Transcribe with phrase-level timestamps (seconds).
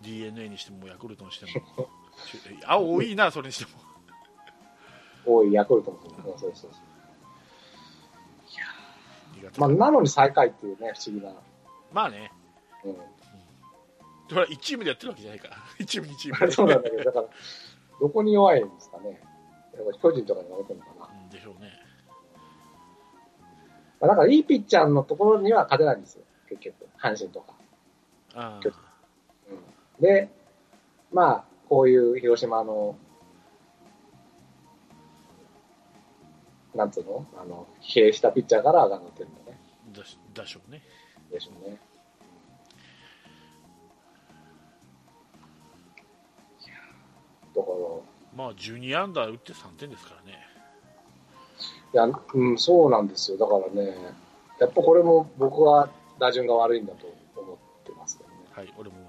[0.00, 1.46] d n a にしてもヤクルトにして
[1.76, 1.88] も
[2.66, 3.80] あ多いなそれにしても
[5.26, 6.88] 多いヤクルトもそうそうそうそう
[9.56, 11.32] まあ、なのに最下位っていうね、不思議な。
[11.92, 12.32] まあね。
[12.84, 12.96] うん。
[14.28, 15.56] それは1チームでやってるわけじゃないから。
[15.78, 16.50] 1チーム、2チーム。
[16.52, 17.28] そうなんだけど、だから、
[18.00, 19.20] どこに弱いんですかね。
[20.02, 21.28] 巨人とかに負けてるのかな。
[21.30, 21.72] でしょうね。
[24.00, 26.24] まあ、だから、いいピッチャーのところには勝てないんですよ。
[26.48, 26.88] 結局。
[26.98, 27.54] 阪神とか。
[28.34, 28.87] ああ。
[30.00, 30.04] うん。
[30.04, 30.28] で、
[31.12, 32.96] まあ、こういう広島の
[36.74, 37.26] なんつうの？
[37.40, 39.58] あの、疲弊したピッチャーから上がってるんだね。
[39.92, 40.02] だ
[40.42, 40.80] だしょうね。
[41.30, 41.76] でしょうね。
[47.56, 47.76] だから。
[48.36, 50.38] まあ、12アンダー打って3点ですからね。
[51.92, 53.38] いや、うん、そうなんですよ。
[53.38, 53.96] だからね、
[54.60, 55.88] やっぱこれも僕は
[56.20, 58.36] 打順が悪いんだと思ってますけどね。
[58.52, 59.07] はい、俺も。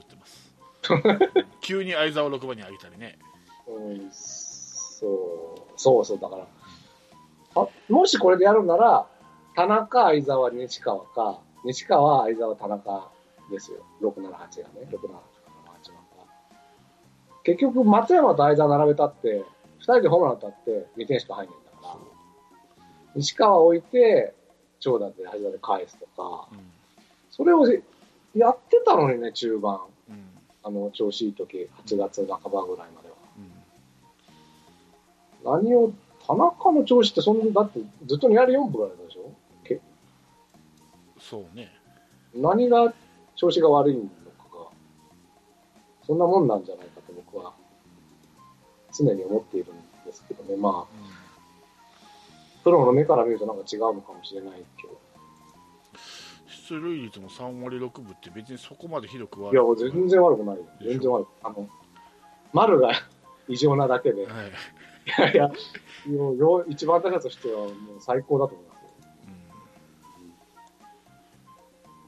[1.61, 3.19] 急に相沢6番に上げたりね。
[3.67, 6.47] うん、そう、そうそう、だから、
[7.55, 9.07] あもしこれでやるなら、
[9.55, 13.11] 田中、相沢、西川か、西川、相沢、田中
[13.51, 13.79] ですよ。
[14.01, 14.47] 678がね、
[14.91, 15.19] 678が。
[17.43, 19.43] 結局、松山と相沢並べたって、
[19.79, 21.97] 2人でホームラン打ったって2点しか入んないんだから、
[23.15, 24.33] 西川置いて、
[24.79, 26.59] 長打で相沢で返すとか、うん、
[27.31, 27.65] それを
[28.35, 29.79] やってたのにね、中盤。
[30.65, 33.15] うん、あの、調子いい時、8月半ばぐらいまでは。
[35.53, 35.91] うん、何を
[36.25, 39.31] 田中の調子ってそんな、だってずっと2割4分ぐらいでしょ？
[39.63, 39.79] け
[41.19, 41.71] そうね。
[42.35, 42.93] 何が
[43.35, 44.09] 調子が悪いのか
[44.55, 44.67] が、
[46.05, 47.53] そんなもんなんじゃないかと僕は
[48.93, 50.55] 常に思っているんですけどね。
[50.55, 50.87] まあ、うん、
[52.63, 54.98] プロの目から見るとなんか違うのかもしれないけど。
[56.69, 60.65] 出塁率も3割6分って別にそこまでひどく悪いや、全然悪くないよ。
[60.81, 61.67] 全然悪くあの、
[62.53, 62.91] 丸が
[63.49, 64.51] 異常なだけで、はい、い
[65.17, 65.51] やいや、
[66.13, 68.89] よよ一番打者としてはもう最高だと思いますよ。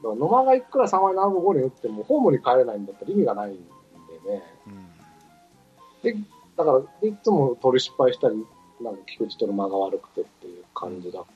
[0.00, 4.42] ん、だから野間がいくら3割7分5に打ってもホームに帰れないんだったら意味がないんでね。
[4.66, 6.16] うん、で、
[6.56, 8.46] だからいつも取り失敗したり、
[8.80, 11.20] なんか菊池との間が悪くてっていう感じだ。
[11.20, 11.26] うん、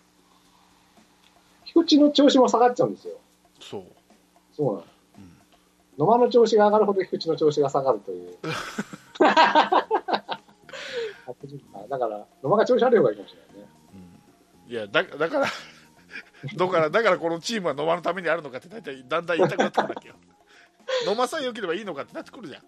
[1.66, 3.14] 菊池の調子も下がっちゃうんですよ。
[3.60, 3.84] そう。
[4.52, 4.84] そうなの。
[5.98, 8.36] 野間の調子が上がるほど菊池の調子が下がるという。
[11.88, 13.68] だから、野間が調子悪い方がいいかもしれないね。
[14.66, 15.46] うん、いやだだから
[16.56, 20.14] だから、だからこのチームは野間のためにあるのかって大体だんだん言いたくなってくるわけよ。
[21.06, 22.62] 野間さえ良ければいいのかってなってくるじゃん。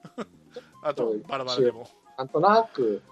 [0.83, 1.89] あと、バラバラでも。
[2.17, 3.03] なんとなく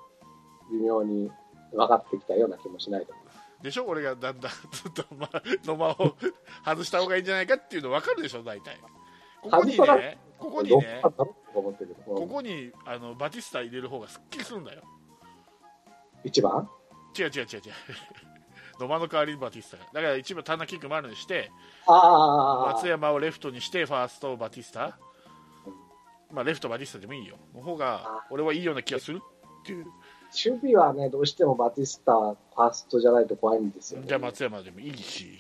[0.72, 1.30] 微妙に
[1.72, 3.25] 分かってきたような気もしないと思う。
[3.66, 3.84] でしょ？
[3.86, 6.16] 俺がだんだん ずっと、まあ、野間を
[6.64, 8.42] 外した方がいいんじゃないかっていうの分かるでしょ？
[8.42, 8.78] 大体。
[9.42, 14.82] ここにね、ここにね、ここにあのバティスタ入れる方がすっきりするんだよ。
[16.24, 16.68] 1番？
[17.18, 17.62] 違う違う違う違う。
[18.80, 21.50] 野間の代わりにバティスタだから1番ターナーキック丸にして
[21.86, 24.98] 松山をレフトにしてファーストバティスタ。
[26.30, 27.36] まあレフトバティスタでもいいよ。
[27.54, 29.86] の方が俺はいいような気がするっていう
[30.32, 35.38] 守備はねどうしてもバティスタファーストじゃないと怖いんですよ、ね、じゃあ松山でもいいし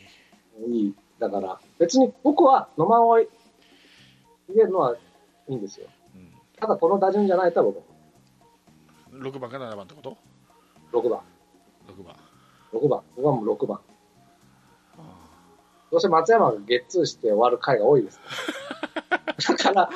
[0.66, 3.28] いいだから別に僕は野間を入
[4.54, 4.96] れるのは
[5.48, 7.82] いいんですよ、うん、ただこの打順じゃないと僕
[9.12, 10.16] 6番か7番ってこと
[10.92, 11.20] ？6番。
[11.88, 12.14] 6番。
[12.72, 13.02] 6番。
[13.16, 13.80] 僕はもう6番。
[15.90, 18.20] どうせ松山がゲッツーして終わる回が多いです。
[19.48, 19.90] だから、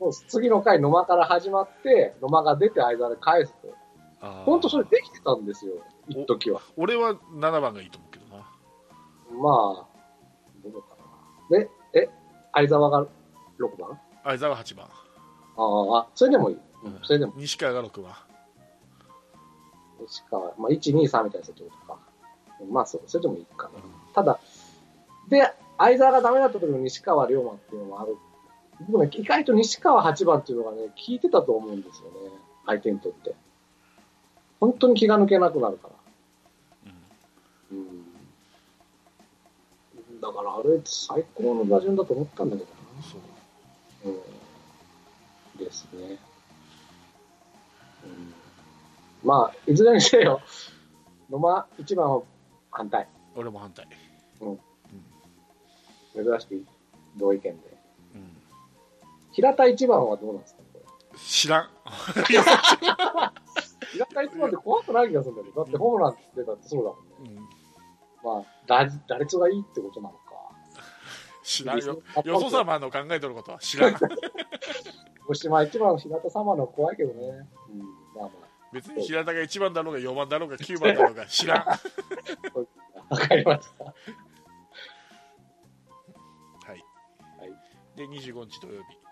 [0.00, 3.68] もう次の回野間から始まって、野間が出て間で返すと。
[4.22, 5.74] 本当それできてたんですよ、
[6.08, 6.60] 一時は。
[6.76, 8.42] 俺は7番がいいと思うけどな。
[9.42, 9.86] まあ、
[10.64, 10.88] どうか
[11.50, 11.58] な。
[11.58, 12.08] で、え、
[12.52, 13.06] 相沢が
[13.58, 14.00] 6番？
[14.22, 14.86] 相沢8番。
[14.86, 16.58] ああ、それでもいい。
[16.84, 17.32] うん、それでも。
[17.36, 18.12] 西川が6番。
[20.08, 21.98] 西川、まあ、1、2、3みたいな設定とか。
[22.70, 23.80] まあ、そそれでもいいかな。
[24.14, 24.38] ただ、
[25.28, 28.16] で、相沢がダメだった時の西川龍馬っていうのもある。
[28.88, 32.30] 僕ね、意外と西川8番っていうのがね、効いてたと思うんですよね。
[32.66, 33.34] 相手にとって。
[34.62, 35.94] 本当に気が抜けなくなるから。
[37.72, 37.78] うん。
[37.78, 37.82] う
[40.14, 43.02] ん、だからあれ最高の打順だと思ったんだけどな。
[43.02, 43.18] そ
[44.08, 44.12] う。
[44.12, 45.64] うん。
[45.64, 46.16] ですね。
[48.04, 48.34] うん
[49.24, 50.40] まあ、いずれにせよ、
[51.28, 52.22] 野間一番は
[52.70, 53.08] 反対。
[53.34, 53.88] 俺も反対。
[54.40, 54.50] うん。
[54.50, 54.60] うん、
[56.14, 56.64] 珍しく
[57.16, 57.50] 同意見で。
[58.14, 58.32] うん。
[59.32, 60.62] 平田一番はどうなんですか？
[61.18, 61.68] 知らん。
[63.92, 67.36] 平田一番って怖くない気がするんだけど、だってホームラン出たってそうだもんね。
[67.36, 67.42] うん、
[68.24, 70.20] まあ、打打率がいいってことなのか。
[71.42, 72.02] 知らんよ。
[72.24, 73.94] よそ様の考えてることは知らん。
[75.24, 77.46] 福島一番平田様の怖いけどね。
[77.70, 77.80] うん、
[78.14, 78.30] まあまあ。
[78.72, 81.66] 別に平田が1番だろうが4番だろうが9番だろうが知らん。
[83.10, 83.84] わかりました。
[83.84, 83.92] は
[86.68, 86.68] い。
[86.70, 86.80] はい、
[87.96, 89.02] で、25日土曜日。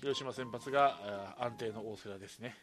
[0.00, 2.54] 広島先発が安定の大瀬良ですね。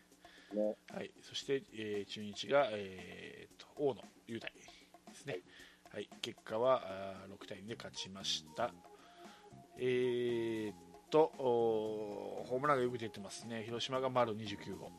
[0.53, 5.39] ねはい、そして、えー、中日が、えーと、大野雄大ですね。
[5.91, 8.73] はい、結果はあ6対2で勝ちました。
[9.77, 10.73] えー
[11.11, 13.63] と、ホームランがよく出てますね。
[13.65, 14.89] 広島が丸29号、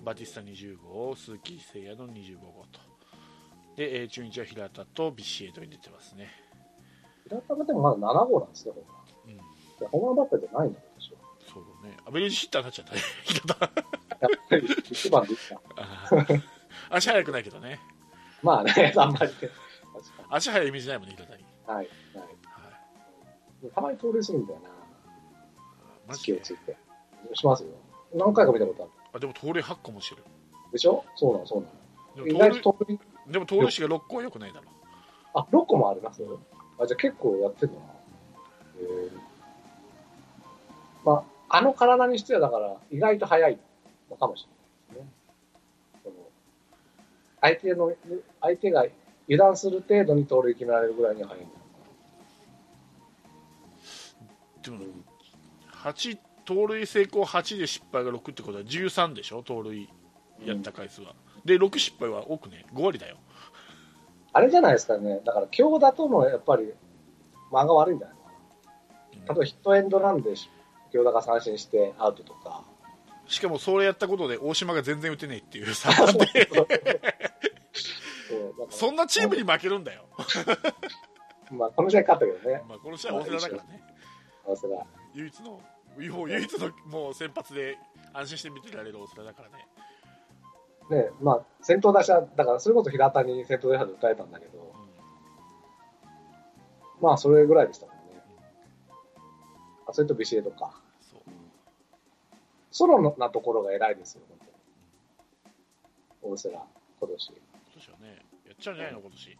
[0.00, 2.80] バティスタ20号、鈴木誠也の25号と。
[3.76, 6.30] で、えー、中日は平田とビシエドに出てますね。
[7.28, 9.46] 平田がでもまだ7号なんですね、ホームラン。
[9.82, 11.16] うん、ホームランバッターじゃないんだでしょ。
[11.52, 11.96] そうだね。
[12.04, 14.01] アベレージヒッターになっちゃったね、 平田。
[14.48, 15.60] ぱり一番でした。
[16.90, 17.80] 足速くないけどね。
[18.42, 19.50] まあね、あんまりね。
[20.30, 21.44] 足速いイメージないもんね、平田に。
[21.66, 21.86] はい、はい。
[21.86, 21.88] は
[23.64, 24.70] い、たまに盗塁するんだよな。
[26.08, 26.76] マジ気をついて。
[27.34, 27.68] しますよ。
[28.14, 28.92] 何回か見たことある。
[29.14, 30.24] あ、でも盗塁8個もしてる。
[30.72, 31.04] でしょ？
[31.16, 31.62] そうなの、そう
[32.16, 32.28] なの。
[32.28, 32.98] 意外と盗塁。
[33.28, 34.66] でも盗塁士が6個はよくないだろ。
[35.34, 36.28] あ、6個もあるな、それ。
[36.80, 37.84] あ、じゃあ結構やってるのな。
[38.80, 39.10] えー、
[41.04, 43.58] まあ、あの体にしてはだから意外と速い
[44.12, 44.46] のかもし
[44.92, 46.22] れないですね。
[47.40, 47.92] 相手の、
[48.40, 48.86] 相手が
[49.28, 51.48] 油断する程度に盗塁決められるぐらいに速いんだ。
[54.62, 54.78] でも、
[55.72, 59.42] 8盗塁成功8で失敗が6ってことは13でしょ？
[59.42, 59.88] 盗塁
[60.44, 63.16] やった回数は、うん、で6失敗は多くね？5割だよ。
[64.32, 65.20] あれじゃないですかね。
[65.24, 66.72] だから強打とのやっぱり
[67.50, 68.14] 間が悪いんじゃな。
[68.14, 70.34] いかな、例えばヒットエンドランで
[70.92, 72.64] 強打が三振してアウトとか
[73.32, 75.90] しかもそれやったことで大島が全然打てないっていうさ。
[78.70, 80.04] そんなチームに負けるんだよ。
[81.50, 83.82] まあこの試合勝ったけどね、まあ、この試合大瀬良だからね。
[84.44, 84.86] 大瀬良。
[85.14, 85.60] 唯一の
[85.98, 87.78] 唯一のもう先発で
[88.12, 89.68] 安心して見てられる大瀬良だからね。
[90.90, 94.62] ねまあ、先頭打者、だからそれこそ平田に先頭打者で打たれたんだけど、う
[97.00, 98.02] ん、まあ、それぐらいでしたもんね。
[98.86, 99.00] うん、
[99.86, 100.81] あそれとビシエドか。
[102.72, 104.38] ソロなところが偉いですよ、本
[106.22, 106.34] 当に。
[106.34, 106.66] 大瀬良、
[107.00, 107.28] 今年。
[107.28, 107.38] 今
[107.74, 109.30] 年はね、やっちゃうんじゃないの、今年。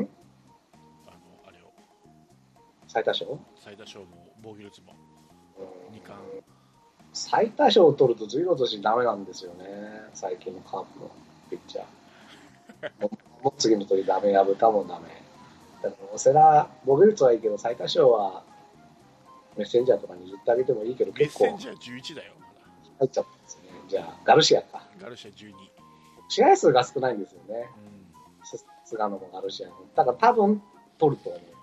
[0.00, 0.08] ん？
[2.86, 3.38] 最多勝？
[3.58, 4.06] 最多勝も
[4.40, 4.94] 防御率も。
[5.92, 6.44] 2冠。
[7.12, 9.64] 最多勝を取ると次の年ダメなんですよね。
[10.14, 11.10] 最近のカープの
[11.50, 12.90] ピッチャー。
[13.42, 15.08] もう次の時ダメやぶたもダメ。
[15.82, 18.44] だからセラ防御率はいいけど最多勝は
[19.56, 21.44] メッセンジャーとかに譲ってあげてもいいけど結構。
[21.44, 22.32] メッセンジャー11だよ
[22.98, 23.62] 入っちゃったんですね。
[23.88, 24.82] じゃあガルシアか。
[25.00, 25.52] ガルシア12
[26.28, 30.62] 試合数が少ないんですよね、うん、菅野もガルシアもだから多分
[30.98, 31.54] 取ると思います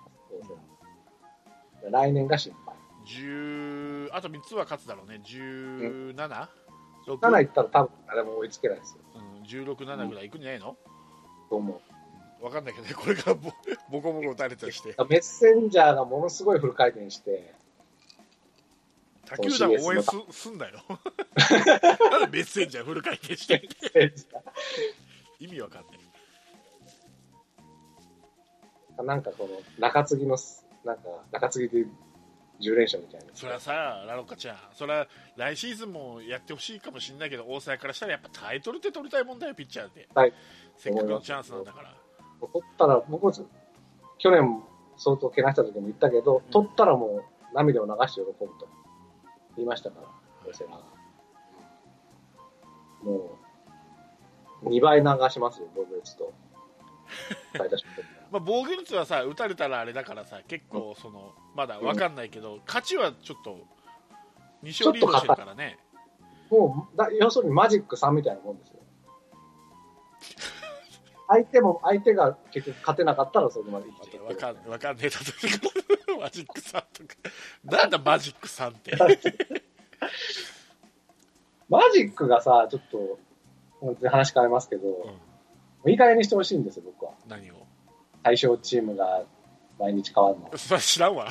[1.90, 2.76] 来年が心配。
[3.06, 6.12] 10あと3つは勝つだろうね、17?
[6.12, 6.48] うん、7
[7.42, 9.02] いったら多分誰も追いつけないですよ。
[9.16, 10.76] うん、16、7ぐらいいくんじゃないの、
[11.50, 11.80] と思
[12.40, 12.44] う。
[12.44, 13.50] わかんないけどね、これからボ
[13.90, 14.94] ボコボコ打たれたりして。
[15.08, 17.54] メッセンジャーがものすごいフル回転して、
[19.36, 20.82] 他球団応援すすんだよ。
[22.10, 23.62] なんでメッセンジャーフル回転して
[25.38, 26.02] 意味わかんない。
[29.04, 30.36] なんかこの中継ぎの
[30.84, 31.86] なんか、中継ぎで
[32.60, 33.26] 10連勝みたいな。
[33.34, 40.08] それはさ、ラロッカちゃん、それは来シーズンもやってほしいかもしれないけど、大阪からしたらやっぱタイトルって取りたいもんだよ、ピッチャーで。
[40.14, 40.32] はい。
[40.76, 41.94] せっかくのチャンスなんだから。
[42.40, 43.32] 取ったら、僕も
[44.18, 44.62] 去年
[44.96, 48.81] 相当けなした時も言ったけど、うん、取ったらもう涙を流して喜ぶと言
[49.60, 50.08] いましたから、
[50.46, 50.78] 大阪が。
[53.02, 53.38] も
[54.62, 56.32] う、2倍流しますよ、僕率と。
[58.30, 63.58] まあ防御率はさ打たれたらあれだからさ結構そのまだ分かんないけど、うん、勝ちはちょっと
[64.62, 65.78] 2勝リードしてるからね。
[66.50, 68.76] もうだ要するにマジック3みたいなもんですよ
[71.32, 75.24] 相手も相手が結局勝てなかったらそこまで生きて分かん分かんねえだと
[76.20, 77.14] マジック3とか
[77.64, 78.92] なんだマジック3って
[81.70, 83.18] マジックがさちょっと
[84.08, 85.32] 話変えますけど、うん
[85.84, 87.12] いい加減にしてほしいんですよ、僕は。
[87.26, 87.54] 何を？
[88.22, 89.24] 対象チームが
[89.80, 90.48] 毎日変わるの。
[90.56, 91.26] それ知らんわ。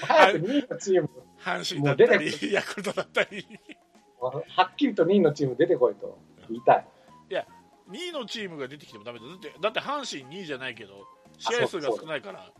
[0.00, 1.10] 早く2位のチーム。
[1.38, 3.46] 阪神だったり、ヤクルトだったり。
[4.18, 6.86] はっきりと2位のチーム出てこいと言いたい。
[7.90, 9.26] いや、2位のチームが出てきてもダメだ。
[9.26, 11.06] だって、だって阪神2位じゃないけど、
[11.38, 12.50] 試合数が少ないから、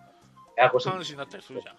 [0.59, 1.73] 阪神になったりするじゃ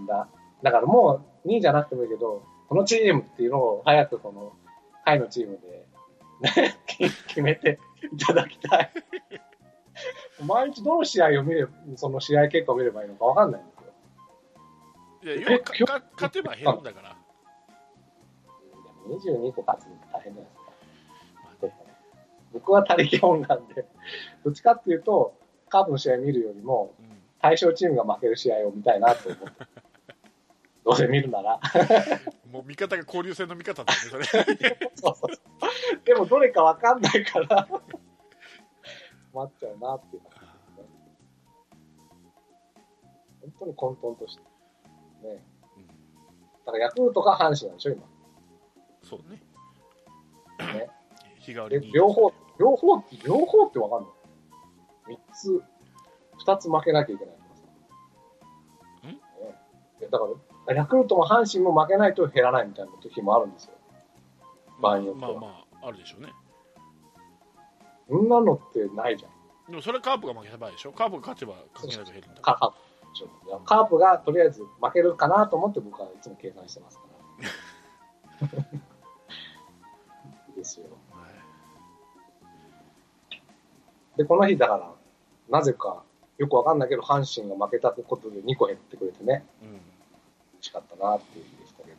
[0.00, 0.06] ん。
[0.06, 0.28] だ
[0.62, 4.52] だからもう2位じゃなくてもいいけど、このチームっていうのを早くこの
[5.04, 5.58] 下位のチーム
[6.42, 6.74] で
[7.28, 7.78] 決めて
[8.12, 8.90] いただきたい。
[10.44, 13.86] 毎日どの試合を見れば、その試合結果を見ればいいのか分かんないんですよ。
[15.22, 17.16] いや要はかか勝てば減るんだから
[19.08, 20.65] でも22個勝つの大変じゃないですか。
[22.52, 23.86] 僕は他力本願で、
[24.44, 25.34] どっちかっていうと、
[25.68, 29.46] カープの試合見るよりも、うん対象チームが負ける試合を見たいなと思って。
[30.84, 31.60] どうせ見るなら。
[32.50, 37.68] もう味方が交流戦の味方だねそれそうそうでもどれかわかんないから、
[39.32, 40.88] 困っちゃうなっていう感じですね。
[43.42, 44.42] 本当に混沌として。
[44.42, 45.44] ね。
[45.76, 48.02] うんだからヤクルトが阪神なんでしょ、今。
[49.02, 49.42] そうね
[50.72, 50.90] ね
[51.46, 54.10] 日替わりにで両方、両方って、両方ってわかんない。
[55.08, 55.62] 三つ、
[56.38, 57.34] 二つ負けなきゃいけない。
[57.34, 57.38] ん
[59.08, 59.18] ね
[60.00, 60.26] いやだか
[60.68, 63.72] ら、ヤクルトも阪神も負けないと減らないみたいな時もあるんですよ。
[64.82, 65.46] 場合によってはまあま
[65.82, 66.32] ああるでしょうね
[68.08, 69.30] そんなのってないじゃん。
[69.70, 70.92] でもそれはカープが負けた場合でしょ？
[70.92, 72.76] カープが勝てば関係なく減るんだカカープ
[73.64, 77.04] カープがとりあえず負けるかなと思って僕はいつも計算してますか
[78.42, 78.58] ら。
[80.56, 80.86] ですよ。
[84.16, 84.94] で、この日だから、
[85.58, 86.02] なぜか、
[86.38, 89.68] よくわかんないけど、阪神が負けたことで2個減ってくれてね、うん。
[89.68, 89.80] 嬉
[90.60, 91.96] しかったなっていう日でしたけど。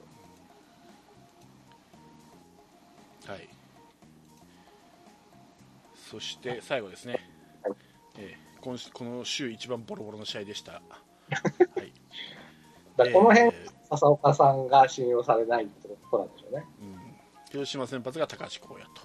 [3.34, 3.50] はい。
[5.96, 7.20] そして最後ですね、
[7.64, 7.74] はい。
[8.18, 10.74] えー今週この週一番ボロボロの試合でした。
[10.74, 10.82] は
[11.84, 11.94] い。
[12.98, 16.66] だこの辺、えー笹岡さんが信用されないってことなんでしょうね。
[16.82, 16.98] うん。
[17.52, 19.02] 広島先発が高橋光也と。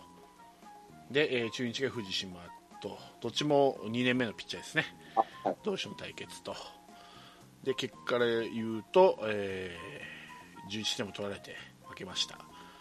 [1.12, 2.40] で、えー中日が藤島
[2.82, 4.84] とどっちも2年目のピッチャーですね
[5.16, 5.56] あはい。
[5.64, 6.54] 同士の対決と
[7.64, 10.12] で結果で言うと、えー
[10.70, 11.56] 11点も取られて
[11.88, 12.38] 負けました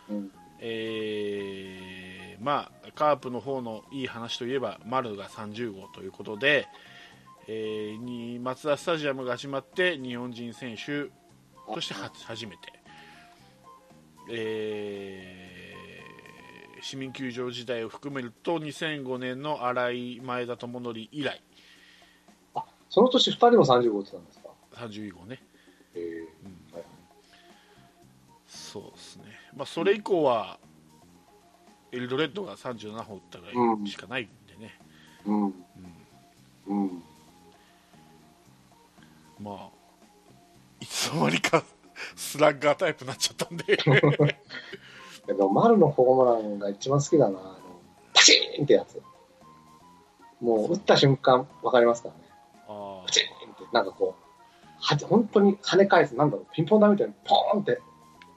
[0.09, 0.31] うん。
[0.59, 6.67] えーまあ、カープの方のいい話といえば丸が30号ということで、
[7.47, 11.09] えーにマツダスタジアムが始まって日本人選手
[11.73, 12.57] としては初めて、
[14.31, 15.50] えー
[16.81, 21.41] 市民球場時代を含めると2005年の新井前田智則以来。
[22.55, 25.41] あ、その年2人も30号打ってたんですか？30号ね、
[25.95, 26.01] ええ
[26.43, 26.77] うん。
[26.77, 26.85] はい
[28.47, 29.23] そうですね、
[29.55, 30.59] まあ、それ以降は
[31.93, 34.77] エルドレッドが37本打ったぐらいしかないんでね、
[35.25, 35.43] うん。
[35.43, 35.53] うん。
[36.67, 37.03] うん。
[39.41, 39.69] まあ
[40.79, 41.63] いつの間にか
[42.15, 43.77] スラッガータイプになっちゃったんで
[45.27, 47.39] でも、丸のホームランが一番好きだな。
[47.39, 47.57] あの、
[48.13, 49.01] パチーンってやつ。
[50.39, 52.21] もう、打った瞬間、わかりますからね。
[52.67, 54.21] あパチーンって、なんかこう、
[54.81, 57.79] は本当に跳ね返す、なんだろう、ピンポン玉みたいにポーンって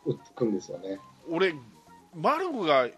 [0.04, 1.00] 打くんですよね。
[1.30, 1.54] 俺
[2.14, 2.88] 丸子が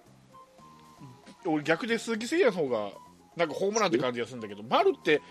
[1.47, 2.93] 俺逆で鈴木誠也の方が
[3.37, 5.23] なんかホームランって感じがするんだけど丸って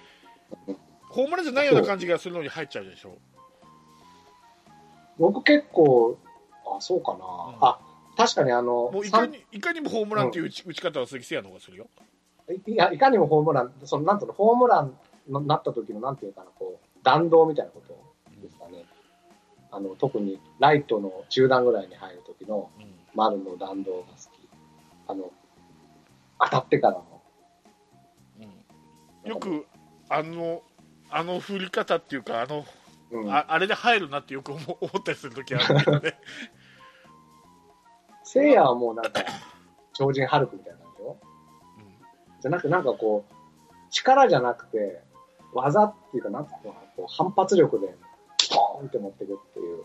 [1.09, 3.17] ホームランじゃないような感じがするのに入っちゃうでしょ
[5.17, 6.17] 僕結構、
[6.77, 7.17] あ、そうかな。
[7.17, 7.21] ん
[7.61, 7.79] あ、
[8.15, 11.87] 確かにあの、もういかにいかにもホームランっていう打ち,、打ち方は鈴木誠也の方がするよ
[12.49, 14.97] いいやいかにもホームラン、そのなんていうの、ホームラン
[15.29, 17.97] のなった時のなんていうかな、こう、弾道みたいなこと
[18.41, 18.85] ですかね。
[19.71, 24.49] あの、特にライトの中段ぐらいに入る時のうん丸の弾道が好き。
[25.07, 25.31] あの、
[26.39, 27.21] 当たってからの。
[29.23, 29.65] うんよく
[30.07, 30.61] あの
[31.09, 32.65] あの振り方っていうかあの、
[33.11, 33.33] うん。
[33.33, 36.19] ああれで入るなってよく思思ったりする時あるけどね
[38.25, 39.21] 聖夜はもうなんか、
[39.93, 41.15] 超人ハルクみたいなんでしょ？
[42.41, 43.33] じゃなくてなんかこう、
[43.91, 45.01] 力じゃなくて、
[45.53, 47.87] 技っていうか、なんていうのかなこう反発力で、
[48.51, 49.83] ポーンって持っていくっていう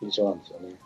[0.00, 0.70] 印象なんですよね。
[0.70, 0.78] うん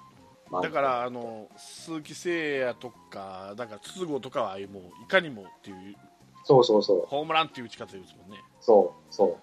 [0.62, 5.96] だからあの鈴木誠也とかだから筒香とかはああいうもういかにもっていう
[6.44, 7.04] そうそうそう。
[7.08, 9.36] ホームランっていう打ち方で打つもんねそう、そう。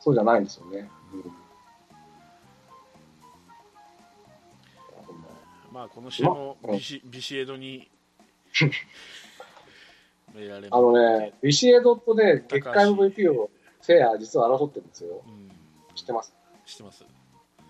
[0.00, 0.90] そうじゃないんですよね。
[1.14, 1.32] うん。
[5.72, 7.88] まあこの試合もビシ,、ビシエドに
[10.70, 13.50] あのね、ビシエドとね、月間 MVP を
[13.80, 15.22] セイヤ実は争ってるんですよ。
[15.26, 15.50] うん、
[15.94, 16.34] 知ってます？
[16.66, 17.04] 知ってます、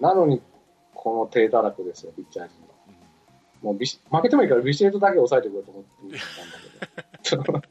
[0.00, 0.42] なのに、
[0.94, 2.66] この低打落ですよ、ピッチャー陣の。
[2.66, 2.72] うん
[3.62, 6.18] もうビシ、負けてもいいからビシエドだけ抑えてくれと思って
[7.30, 7.62] たんだけど。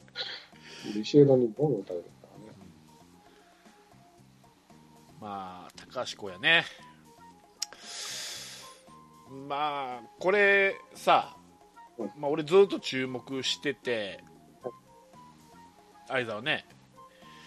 [0.96, 2.56] ビシエドにどんどん打たれてるからね。
[5.20, 6.64] まあ高橋光也ね
[9.32, 11.36] まあこれさ、
[11.98, 14.24] うんまあ、俺ずっと注目してて
[16.08, 16.66] 相沢ね、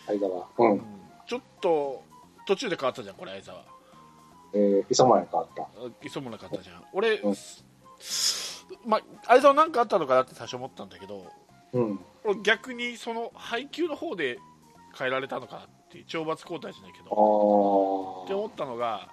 [0.07, 0.49] 相沢。
[0.59, 0.83] ううんん。
[1.26, 2.03] ちょっと
[2.47, 3.64] 途中で変わったじゃんこれ相沢
[4.55, 5.67] えー、磯村に変わった。
[6.07, 7.35] 磯村変わったじゃん俺、うん
[8.87, 11.26] まあ相沢なんかあったのかなって最初思ったんだけど
[11.73, 12.00] うん。
[12.25, 14.38] 俺逆にその配球の方で
[14.97, 19.09] 変えられたのかなって懲罰交代じゃないけどあーって思ったのが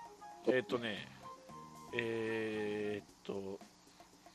[0.47, 1.07] えっ、とね
[1.93, 3.59] えー、っと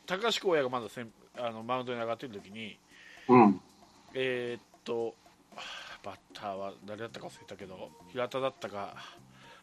[0.07, 1.09] 高橋光也がまだ先
[1.39, 2.79] あのマウンドに上がってる時に、
[3.29, 3.61] うん。
[4.15, 5.15] えーっと
[6.05, 8.95] バッターは誰だったか忘れたけど平田だったか、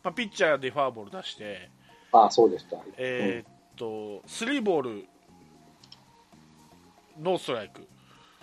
[0.03, 1.69] まあ、ピッチャーでファーボール出して、
[2.11, 2.77] ああ、そうでした。
[2.97, 5.05] えーっとスリーボール
[7.21, 7.87] ノーストライク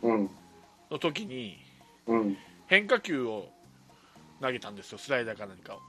[0.02, 0.30] うん。
[0.90, 1.59] の時に
[2.07, 2.37] うん。
[2.66, 3.49] 変化球を
[4.40, 5.80] 投げたんですよスライダーか何かを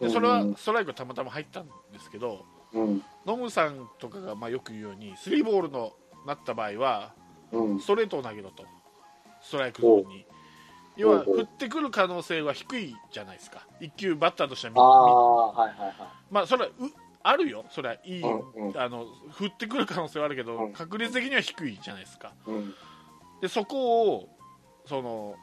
[0.00, 3.04] でそれはストライクがたまたま入ったんですけどうん。
[3.26, 5.92] ノムさんとかがまあよく言うようにスリーボールの
[6.26, 7.12] なった場合は
[7.52, 7.80] うん。
[7.80, 8.64] ストレートを投げろと。
[9.40, 10.26] ストライクゾーンに。
[10.96, 13.66] 要は振ってくる可能性は低いじゃないですか。
[13.80, 15.94] 一球バッターとしてはみああ、はいはいはい。
[16.30, 16.72] まあそれはう
[17.22, 17.64] あるよ。
[17.70, 18.80] それはいい、うんうん。
[18.80, 20.72] あの振ってくる可能性はあるけど、うん。
[20.72, 22.32] 確率的には低いじゃないですか。
[22.46, 22.74] うん。
[23.40, 24.28] でそこを
[24.86, 25.34] その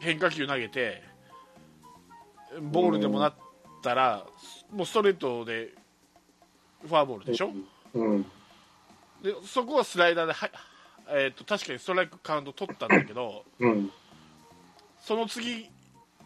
[0.00, 1.02] 変化球投げて
[2.60, 3.34] ボールでもなっ
[3.82, 4.26] たら、
[4.72, 5.74] もうストレートで
[6.86, 7.50] フォアボールでしょ、
[7.94, 8.22] うん。
[9.22, 10.50] でそこはスライダーでは、
[11.08, 13.90] えー、と確かにストライクカウント取ったんだけどうん。
[15.00, 15.70] その次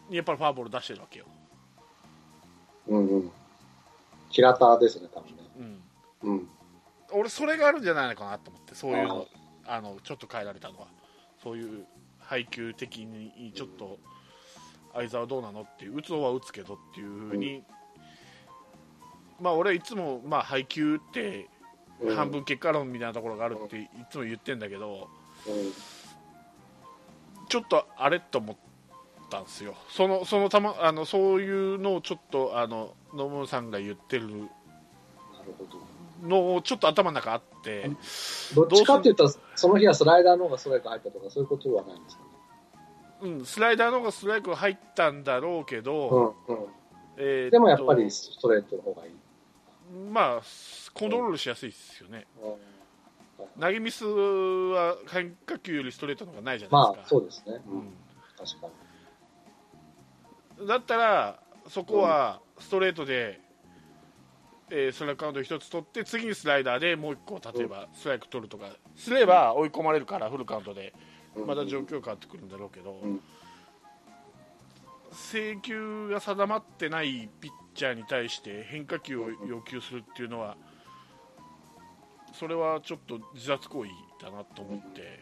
[0.09, 1.25] にやっぱりフォアボール出してるわけよ、
[2.87, 3.07] うん。
[3.07, 3.31] うん。
[4.29, 5.43] 平田ですね、多分ね。
[6.23, 6.49] うん、うん。
[7.11, 9.27] 俺それがあるんじゃないのかなと思ってそういうの
[9.67, 10.87] あのちょっと変えられたのは
[11.41, 11.85] そういう
[12.19, 13.97] 配球的にちょっと
[14.93, 17.63] 相沢どうなのっていう打つ方は打つけどっていうふうに、
[19.41, 21.47] まあ俺はいつもまあ配球って
[22.01, 25.07] うん半分結果論みたいなところがあるっていつも言ってんだけど
[25.47, 25.71] うん。
[27.47, 28.55] ちょっとあれと思っ
[29.29, 34.47] たんですよそのそのたまあのそういうのをちょっとあの野村さんが言ってる。
[36.23, 37.91] のをちょっと頭の中あって
[38.55, 42.29] どっちかって言ったら、その日はスライダーの方がストライク入ったとか、そういうことはないんですかね？
[43.29, 46.55] うん、スライダーの方がストライクが入ったんだろうけど、うん。
[46.55, 46.65] うん。
[47.17, 49.11] えーとでもやっぱりストレートの方がいい。
[50.11, 50.41] まあ
[50.93, 53.61] コントロールしやすいですよね、うん。
[53.61, 57.61] 投げミスは変化球よりストレートの方がないじゃないまあですか、、そうですね。
[57.67, 57.93] うん。
[58.37, 58.73] 確かに。
[60.59, 63.41] うんだったらそこはストレートで、
[64.69, 70.93] えーストライクカウント1つ取って次にスライダーでもう1個例えばストライク取るとかすれば追い込まれるからフルカウントで。
[71.35, 71.45] うん。
[71.47, 73.21] また状況変わってくるんだろうけど、うん
[75.15, 80.57] 制球が定まってないピッチャーに対して変化球を要求するっていうのは
[82.33, 85.19] それはちょっと自殺行為だなと思って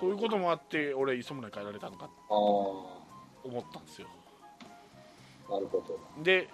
[0.00, 2.32] そういうこともあって俺磯村に変えられたのかとあ
[3.46, 4.08] 思ったんですよ
[5.48, 5.82] あ、なるほ
[6.22, 6.48] で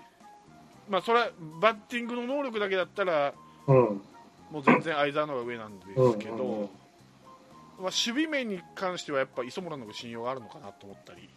[0.89, 3.33] まあそれはバッティングの能力だけだったら
[3.67, 3.73] ど。
[3.73, 4.03] うん。
[4.51, 11.31] もう全然相沢の方が上なんですけど、うんうんうんまあ、守備面に関してはやっぱ磯村の方が信用があるのかなと思ったり、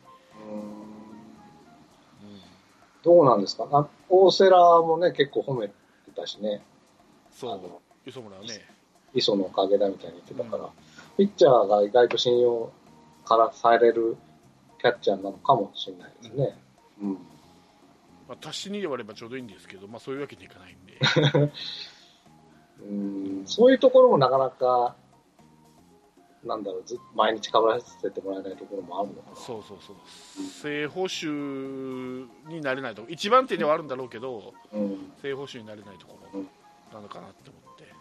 [3.04, 3.68] どうなんですか？
[3.72, 5.74] あ大瀬良もね、結構褒めて
[6.16, 6.62] たしね。
[7.32, 7.60] そう。
[8.06, 8.50] 磯村はね。
[9.14, 10.70] 磯のおかげだみたいに言ってたから、
[11.18, 12.72] ピッチャーが意外と信用
[13.26, 14.18] からされる
[14.82, 16.58] キャッチャーなのかもしれないですね。
[17.02, 17.14] うん。
[18.28, 21.52] まあ、足しにで割ればちょうどいいんですけど、まあ、そういうわけにいかないんで。
[22.82, 24.96] うん、そういうところもなかなか、
[26.46, 29.36] なんだろう、ず毎日かぶらせてもらえないところもあるのかな。
[29.36, 29.96] そうそうそう
[30.62, 31.28] 正捕手
[32.54, 34.82] になれないとこ一番手ではあるんだろうけどうん。
[34.82, 36.50] うん正捕手になれないところうん
[36.94, 37.92] なのかなって思って、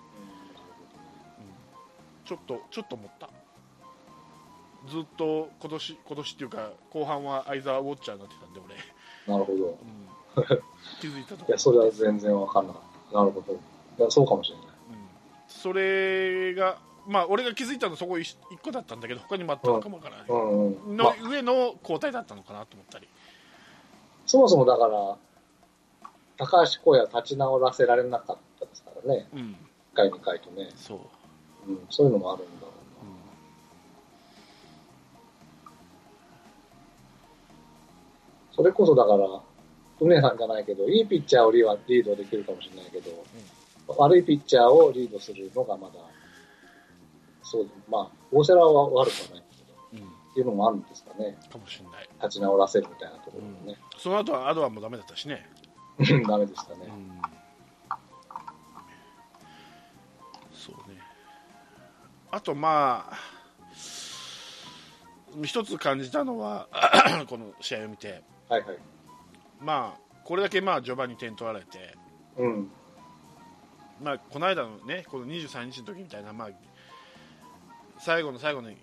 [2.26, 3.30] ちょっとちょっと思った
[4.88, 8.60] ずっと今年今年っていうか後半は相沢ウォッチャーになってたんで
[9.26, 9.78] 俺、なるほど。
[10.36, 10.58] うん、
[11.00, 13.18] 気づいたとこいや、それは全然わかんなかった。
[13.18, 13.52] なるほど。
[13.52, 13.56] い
[14.02, 14.66] や、そうかもしれない。
[14.66, 14.72] うん、
[15.46, 20.96] それがまあ俺が気づいたのそこ一一個だったんだけど他にもあったのかもわからない、うんうん。
[20.96, 23.08] まのあ、上の交代だったのかなと思ったり
[24.26, 25.16] そもそもだから、
[26.36, 29.26] 高橋光也は立ち直らせられなかったですからね。
[29.34, 29.56] うん
[29.92, 30.70] 1回、2回とね。
[30.74, 30.94] そ
[31.66, 33.16] う、うん、そういうのもあるんだろうんうな。
[38.52, 39.42] それこそだから、
[40.00, 43.10] 梅さんじゃないけど、いいピッチャーをリードできるかもしれないけど、
[43.98, 45.94] 悪いピッチャーをリードするのがまだ、
[47.52, 51.36] そう、まあ、大瀬良は悪くはないけど、うんっていうのもあるんですかね。
[51.50, 53.76] かもしれない、立ち直らせるみたいなところもね。
[53.98, 55.46] その後はアドアンもダメだったしね、
[56.26, 56.90] ダメでしたね。
[60.54, 60.98] そうね
[62.30, 63.16] あとまあ
[65.42, 66.68] 一つ感じたのは
[67.28, 68.78] この試合を見てはいはい。
[69.60, 71.96] まあこれだけまあ序盤に点取られて
[72.38, 72.70] うん。
[74.00, 76.50] まあこの間のねこの23日の時みたいなまあ
[78.04, 78.76] 最後の最後に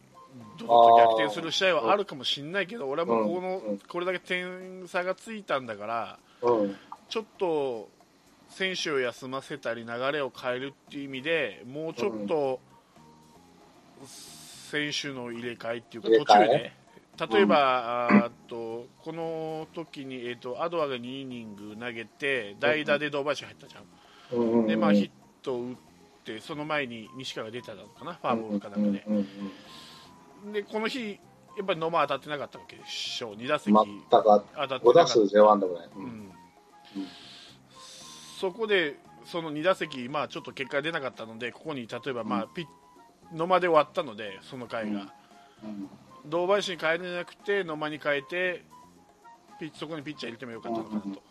[0.58, 6.76] どどっと逆転する試合はあるかもしれないけど俺はもうこのこれだけ点差がついたんだからうん。
[7.10, 7.90] ちょっと
[8.50, 12.60] 選手を休ませたり流れを変えるっていう意味でもうちょっと
[14.06, 16.74] 選手の入れ替えっていうか途中で。
[17.34, 25.12] 例えば、うん、あとこの時に、えーと、アドアが2イニング投げて代打で堂林入ったじゃん、うん、でまあ、ヒッ
[25.44, 25.76] トを打っ
[26.34, 31.20] てその前に西川が出たのかなファーボールかなんかで、でこの日
[31.58, 33.36] やっぱり野間当たってなかったわけでしょう。
[33.36, 33.74] 2打席。
[33.74, 33.84] 当
[34.24, 36.32] たってなかった5打数0安打ぐらい、うん。
[38.40, 42.66] そこでその2打席、まあ、ちょっと結果が出なかったのでここに例えば、まあ、ピ
[43.34, 45.14] 野間で終わったのでその回が、
[46.26, 48.64] 堂林に変えれなくて野間に変えて
[49.60, 51.29] ピそこにピッチャー入れてもよかったのかなと。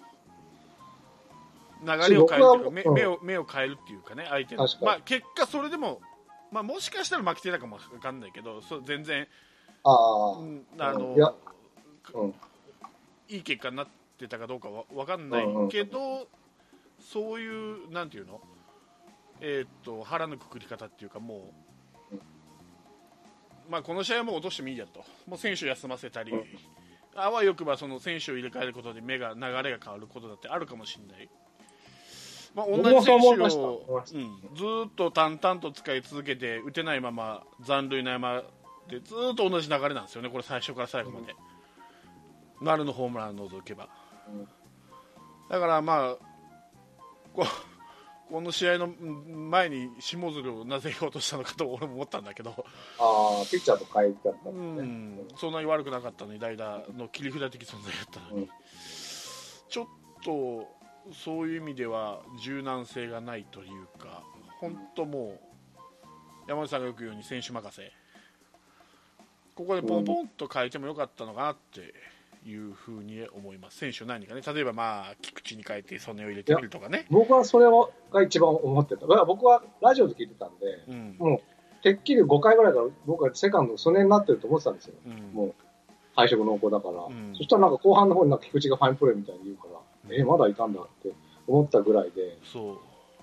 [1.82, 6.00] 流れを変えるというか目目を目を変えるっていうかね相手の、まあ、結果それでも、
[6.50, 9.26] まあ、もしかしたら負けてたかも分かんないけどそ全然
[9.84, 10.40] あ
[10.78, 11.34] あの、
[12.14, 12.34] うん、
[13.28, 13.86] いい結果になっ
[14.18, 16.26] てたかどうかは分かんないけど、
[17.00, 18.40] そういうなんていうの？
[19.40, 21.54] えー、っと腹のくくり方っていうかも
[22.10, 22.16] う、
[23.70, 25.04] まあ、この試合はもう落としてもいいやと。
[25.28, 26.32] もう選手休ませたり、
[27.14, 31.30] あわよくばその選手を入れ替えることで目が流れが変わることだってあるかもしれない。
[32.58, 38.42] まあ、同じ選手を、うん、ずっと淡々と使い続けて打てないまま残塁の山
[38.88, 41.36] でずっと同じ流れなんですよね、これ最初から最後まで、
[42.60, 43.88] うん、丸のホームランを除けば、
[44.28, 44.48] うん、
[45.48, 46.16] だからまあ
[47.32, 47.46] こ
[48.30, 52.50] この試合の前に下鶴をなぜようとしたのかと俺も思ったんだけど。
[52.98, 58.48] ああピッチャーと変えてたんね、うん、そんなに悪くなかったのに代打の切り札的存在だったのに、うん、
[59.68, 59.86] ちょっ
[60.22, 60.77] と
[61.12, 64.22] そういう意味では柔軟性がないというか
[64.60, 65.38] 本当も
[66.46, 67.92] う山内さんがよく言うように選手任せ。
[69.54, 71.92] ここでポンポンと変えてもよかったのかなって
[72.48, 77.06] いうふうに思います、選手何かね、例えばまあ菊池に変えて、曽根を入れてみるとかね。
[77.10, 77.66] 僕はそれ
[78.12, 85.54] が一番思ってた、僕はラジオで聞いてたんで、うん、もうてっきり5回ぐらいから僕はセカンド、曽根になってると思ってたんですよ、うん、もう
[86.14, 89.67] 配色濃厚だから、うん、そしたらなんか後半の方になんか菊池がファインプレーみたいに言うか
[90.10, 91.12] えー、まだいたんだって
[91.46, 92.78] 思ったぐらいで、そう。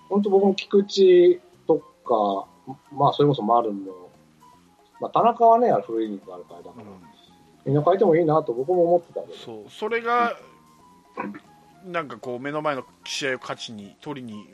[0.10, 2.48] 本当僕も菊池とか、
[2.92, 3.80] まあそれこそ丸の、
[5.00, 6.86] まあ、田中はね、古いイニングあるからだから。
[7.66, 9.34] みんな変えてもいいなと僕も思ってたけど。
[9.34, 9.70] そう。
[9.70, 10.38] それが
[11.86, 14.54] なんかこう目の前の試合を勝ちに取りに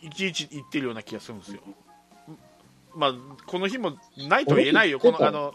[0.00, 1.60] いちいちいってるような気がするんですよ。
[2.94, 3.14] まあ
[3.46, 3.96] この日も
[4.28, 5.00] ないとは言えないよ。
[5.00, 5.54] このあの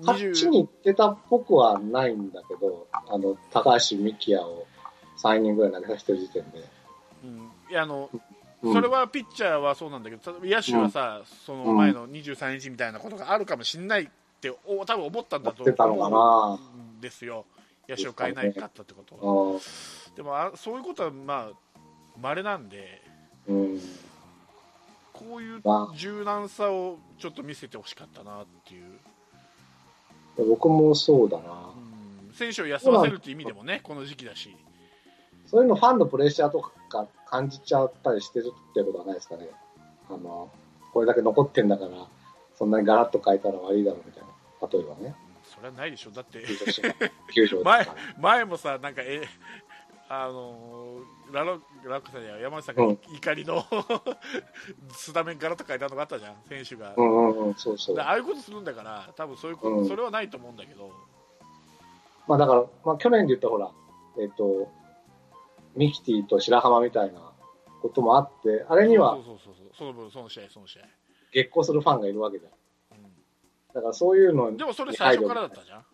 [0.00, 4.66] 勝ちに行ってたっぽくはないんだけどあの高橋美希也を
[5.22, 6.64] 3人ぐらい投げさせてる時点で、
[7.24, 8.10] うん、いやあの
[8.62, 14.08] それはピッチャーはそうなんだけど、野手はさ、うん、その前の23日みたいなことがあるかもしれないっ
[14.40, 17.44] てお多分思ったんだと思うんですよ。
[17.88, 19.60] 野手を変えないかったってことは、
[20.16, 21.78] でもあそういうことはまあ
[22.20, 23.00] 稀なんで、
[23.46, 23.80] うん、
[25.12, 25.62] こういう
[25.96, 28.98] 柔軟さをちょっと見せてほしかったなっていう
[30.44, 31.70] 僕もそうだな、
[32.28, 34.56] うん、選手を休ませるっていう意味でもねこの時期だし。
[35.46, 39.48] そういうのファンのプレッシャーとか感じちゃったりしてるってことはないですかね。
[40.10, 40.50] あの
[40.92, 42.06] これだけ残ってんだから
[42.58, 45.14] そんなにガラッと変えたら悪いだろうみたいな、例えばね。
[45.44, 46.42] それはないでしょ、だって、
[47.64, 47.88] 前
[48.20, 49.22] 前もさ、なんか、え、
[50.10, 53.62] あのー、ラロラックさんや山内さんが怒りの、うん、
[54.92, 56.94] スタメンガラッと変えたのがあったじゃん、選手が。
[56.96, 60.90] ああいうことするんだから、多分そういうこと、うん、それはないと思うんだけど。
[62.26, 63.70] まあだから、まあ去年で言ったほら、
[64.18, 64.70] えっ、ー、と、
[65.76, 67.20] ミキティと白浜みたいな
[67.82, 70.82] こともあって、あれには、そうそうそうそう、その分、その試合、その試合。
[71.32, 72.52] 激高するファンがいるわけじゃん。
[73.74, 75.84] だからそういうのでもそれ最初からだったじゃん。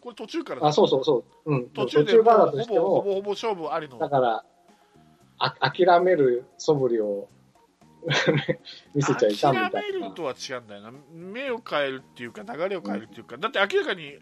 [0.00, 1.54] これ途中からあ、そうそうそう。
[1.54, 1.70] うん。
[1.70, 3.98] 途中でからだとしても、ほぼほぼ勝負ありの。
[3.98, 4.44] だから、
[5.38, 7.28] あ諦める素振りを
[8.94, 9.70] 見せちゃいたみたいな。
[9.70, 10.92] 諦めるとは違うんだよな。
[11.12, 14.18] 目を変えるっていうか、流れを変えるっていうか、だって明らかに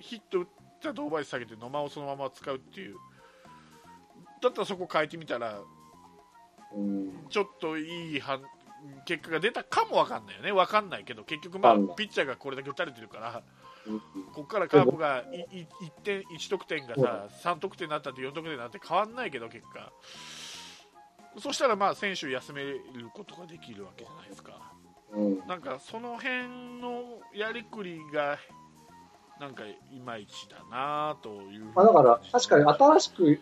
[0.00, 0.46] ヒット打っ
[0.80, 2.96] た堂林下げて野間をそのまま使うっていう。
[4.42, 5.60] だったらそこ変えてみたら、
[6.74, 8.42] うん、ちょっといい判
[9.04, 13.42] 結果が出たかも分かんないよね、分かんないけど、結局、まあ、ピッチャーがこれだけ打たれてるから、
[14.32, 15.66] ここからカープが 1,
[16.02, 19.92] 点1得点がさ3得点になったって4得点になって変わんないけど、結果、
[21.38, 22.80] そしたらまあ選手休める
[23.14, 24.72] ことができるわけじゃないですか。
[25.46, 28.38] なんかその辺のやりくりが
[29.40, 33.40] なんかいまいちだなというまあ、だから確かに新しく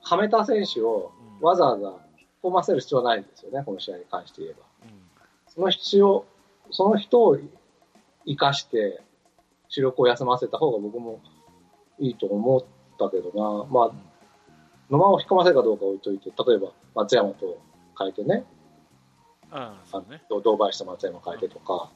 [0.00, 1.96] はめた選手をわざわざ
[2.42, 4.64] 込ませる必要はないんですよね、この試合に関して言えば。
[4.84, 4.90] うん、
[5.48, 6.24] その必要、
[6.70, 7.36] その人を
[8.24, 9.02] 生かして、
[9.68, 11.20] 主力を休ませた方が僕も
[11.98, 12.64] いいと思っ
[12.98, 13.92] たけどな、まあ、
[14.90, 17.58] 野間を引っ込ませるかどうか置いといて、例えば松山と
[17.98, 18.44] 変えてね、
[19.50, 20.22] ああね。
[20.28, 21.90] 堂林と松山変えてとか、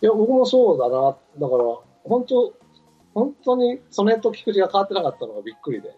[0.00, 2.54] いや、僕もそうだな、だから、本当、
[3.14, 5.96] 本当にその辺と菊池が変わってなかったのがびっくりで、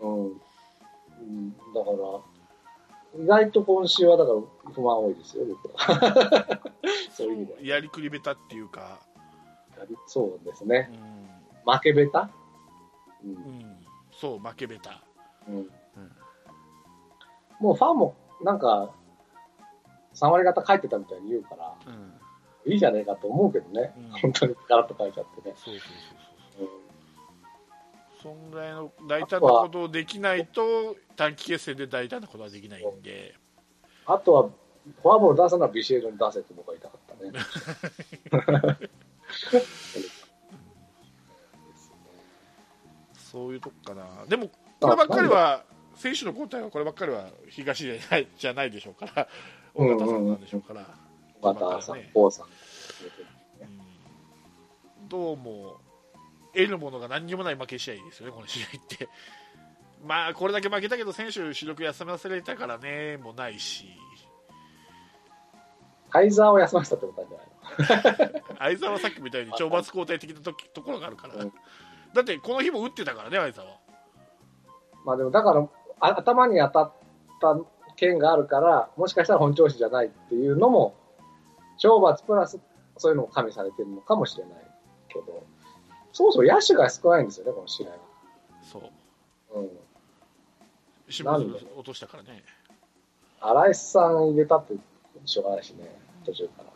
[0.00, 0.08] うん。
[0.08, 1.90] うん、うんだか
[3.18, 6.60] ら、意外と今週はだから不満多いですよ、僕は。
[7.12, 7.60] そういう意味では。
[7.62, 9.00] やりくりべたっていうか、
[10.06, 10.90] そうですうね。
[11.66, 12.30] ん負けべた？
[13.24, 13.28] う。
[13.28, 13.76] うんん、
[14.12, 15.02] そう負けべた、
[15.48, 15.70] うん。
[17.60, 18.94] もうファンもなんか、
[20.14, 21.74] 3割方書いてたみたいに言うから、
[22.66, 23.92] うん、いいじゃねえかと思うけどね。
[23.96, 25.54] うん本当にガラッと書いちゃってね。
[25.56, 25.82] そうそう
[26.58, 26.80] そううんそう
[28.22, 33.34] そんぐらいの大胆なことをできないと短期決戦で大胆なことはできないんで、
[34.06, 34.42] あとは、
[35.02, 37.00] フォアボール出すのはビシエドに出せって僕は言いたかっ
[38.58, 38.88] たね。
[43.56, 44.26] いうとこかな。
[44.26, 45.64] でもこればっかりは
[45.96, 49.28] 選手の交代はこればっかりは東じゃないじゃないでしょうから。
[49.74, 50.86] 尾形さんなんでしょうから、
[51.42, 52.46] 尾形さんね、王さん。
[52.46, 53.64] う
[55.04, 55.08] ん。
[55.08, 55.78] どうも
[56.54, 59.08] 得るものが何にもない負け試合ですよね、この試合って。
[60.06, 63.86] まあ、これだけ負けたけど、選手主力休ませられたからね、もないし、
[66.12, 68.56] 相沢を休ませたってことなんじゃないの？
[68.58, 71.52] 相澤はさっきみたいに懲罰交代的なときところがあるから、うん
[72.16, 73.66] だってこの日も打ってたからね、相澤。
[75.04, 75.68] まあでもだから、
[76.00, 76.92] あ頭に当たっ
[77.40, 77.60] た
[77.96, 80.94] 件があるから、もしかしたら本調子じゃないっていうのも、
[81.78, 82.58] 懲罰プラス
[82.96, 84.54] そういうのも加味されてるのかもしれない
[85.08, 85.44] けど、
[86.12, 87.96] そもそも野手が少ないんですよね、この試合は。
[88.62, 89.60] そう。
[89.60, 89.70] うん。
[91.76, 92.42] 落としたからね。
[93.40, 94.74] 荒井さん入れたって
[95.24, 95.84] しょうがないしね、
[96.24, 96.75] 途中から。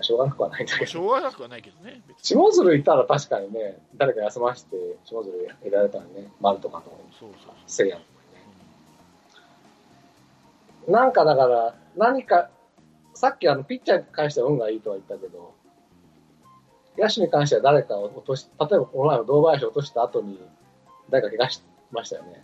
[0.00, 0.90] まあ、しょうがなくはないんだまあけど。
[0.90, 2.00] しょうがなくはないけどね。
[2.22, 5.32] 下鶴いたら確かにね、誰か休まして、下鶴
[5.62, 6.84] 入れられたらね、丸とかの
[7.18, 7.52] そうそう。
[7.66, 8.08] せいやとか
[10.86, 10.92] ね。
[10.92, 12.48] なんかだから、何か、
[13.14, 15.52] さっきあの、ピッチャーに関しては運がいいとは言ったけど、
[16.96, 20.40] 野手に関しては誰かを落とし、例えばこの前の堂林を落とした後に、
[21.10, 22.42] 誰か怪我しましたよね。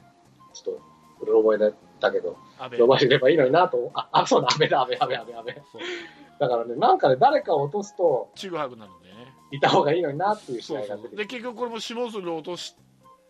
[0.53, 0.81] ちょっと、
[1.23, 2.37] うろ覚えだったけど、
[2.77, 6.26] 堂林いればいいのになと、あ、あ、そうだ、安倍だ、安倍、安倍、安倍、安倍。
[6.39, 9.15] だからね、なんかね、誰かを落とすと、ちぐはぐなのでね。
[9.53, 12.75] いた方がいいのになっていう試合が出てで結局これも下鶴を落とし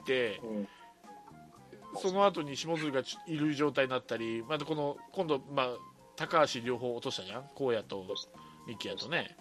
[0.06, 0.68] てうん。
[1.98, 5.68] その後に下鶴がちいる状態になったりまたこの今度、まあ、
[6.16, 7.44] 高橋両方落としたじゃん？
[7.54, 8.04] 荒野と
[8.66, 9.36] 三木谷とね。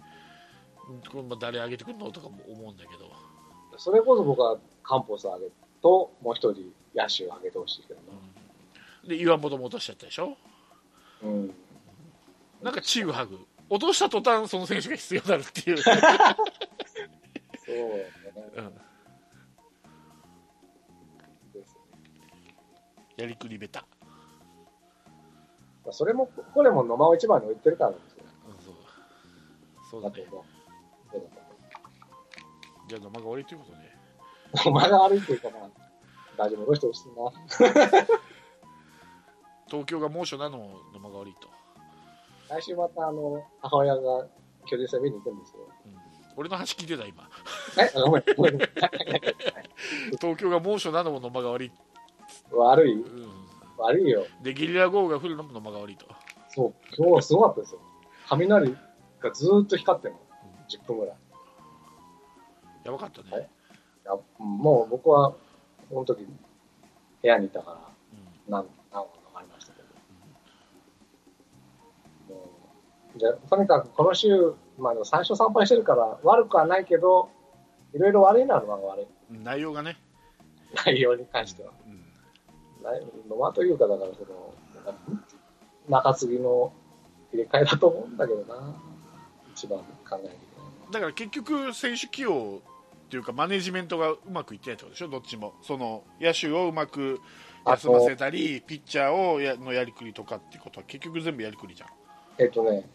[1.10, 3.10] これまあ誰上げてくるのとかも思うんだけど。
[3.78, 5.46] それこそ僕はカンポス上げ
[5.82, 9.08] と、もう一人野手を上げてほしいけどな。
[9.08, 10.36] で岩本も落としちゃったでしょ？
[11.22, 11.54] うん。
[12.62, 16.26] なんかちぐはぐ落とした途端その選手が必要になるっていう、そうだね。
[18.56, 18.72] うん
[23.16, 23.86] やりくりべた、
[25.84, 28.24] まあそれも、これも野間を一番に置いてるからなんですよ。
[28.46, 28.74] うん、そう
[29.90, 30.26] そうだね。
[30.30, 30.36] そ
[31.16, 31.26] うだ
[32.88, 33.78] じゃあ野間が悪いということで
[34.62, 35.70] と思う野間が悪いっていうか、まあ、
[36.36, 38.06] 大丈夫、戻してほしいな。
[39.68, 41.48] 東京が猛暑なのも野間が悪いと、
[42.48, 44.26] 来週また、あの、母親が
[44.66, 45.68] 巨人戦見に行くんですよ。
[45.86, 45.94] うん、
[46.36, 47.28] 俺の話聞いてた今
[47.78, 47.90] え？
[48.00, 48.58] ごめん、ごめん。
[50.20, 51.72] 東京が猛暑なのも野間が悪い、
[52.52, 52.92] 悪い？
[52.94, 53.28] うん、
[53.78, 54.26] 悪いよ。
[54.42, 56.06] でゲリラ豪雨が降るのも野間が悪いと、
[56.48, 57.80] そう、今日はすごかったですよ。
[58.28, 58.76] 雷
[59.20, 60.20] がずーっと光ってるの。
[60.68, 61.16] 10分ぐらい。
[62.84, 65.34] やばかったね、はいいやもう僕は、
[65.88, 66.28] その時、部
[67.22, 69.82] 屋にいたから、うん何、何個かありましたけ
[72.28, 72.34] ど。
[72.34, 77.30] もうじゃあとにかくこの週、まあでも3勝3敗してるから悪くはないけど、
[77.94, 79.06] いろいろ悪いのは悪い。
[79.30, 79.96] 内容がね、
[80.86, 81.72] 内容に関しては。
[81.86, 82.06] うん
[82.86, 84.54] 内野間というか、だからその、
[85.88, 86.72] 中継ぎの
[87.32, 88.74] 入れ替えだと思うんだけどな。
[89.52, 92.60] 一番考えだから結局、選手起用
[93.06, 97.20] っていうか、マネジメントがうまくいってないってことでしょ、どっちも、その野手をうまく
[97.66, 101.88] 休ませたり、ピッチャーをやのやりくりとかってことは、結局全部やりくりじゃん。
[102.38, 102.88] えっとね、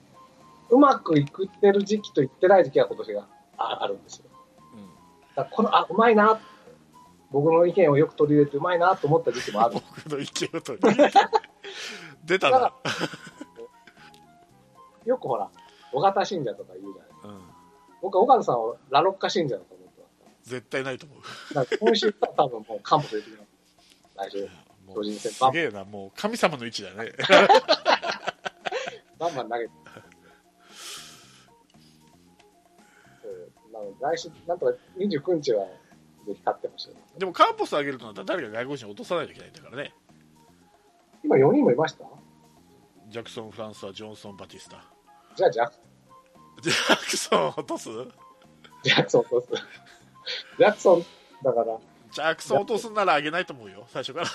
[0.71, 4.25] うまくいくってる時期といってない時期が今年がああるんですよ。
[4.73, 4.89] うん
[5.35, 6.39] だこの、あ、うまいな。
[7.29, 9.75] 僕の意見をよく取り入れてうまいなと思った時期もある。
[10.05, 10.87] 僕の意見を取り
[12.25, 12.73] 出たな、
[15.05, 15.49] よくほら、
[15.93, 17.35] 尾形信者とか言うじゃない。
[17.35, 17.41] うん、
[18.01, 20.07] 僕は岡野さんをラロッカ信者だと思ってま
[20.43, 20.49] す。
[20.49, 21.53] 絶対ないと思う。
[21.53, 23.49] だから今週から多分もうカンポ出てきます。
[24.15, 24.49] 来週、
[24.93, 27.13] 巨人戦すげえな、もう神様の位置だね。
[29.17, 29.80] バンバン投げて。
[33.71, 35.65] なので来週、なんとか29日は
[36.27, 37.01] で光ってましたよ、ね。
[37.17, 39.93] でもカーポス上げるとなったら誰か外国人落とさないといけないんだからね。
[41.23, 42.05] 今4人もいました？
[43.09, 44.83] ジャクソン・フランスはジョンソン・バティスタ。
[45.35, 45.73] じゃあジャク
[46.61, 47.89] ジャクソン落とす？
[48.83, 49.47] ジャクソン落とす。
[50.57, 51.05] ジャクソン、
[51.43, 51.77] だから、
[52.11, 54.27] ジャクソン落とすんなら上げないと思うよ、最初から。